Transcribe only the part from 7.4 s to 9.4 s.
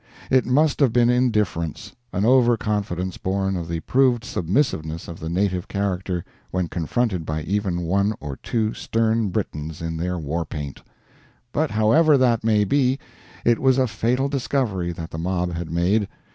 even one or two stern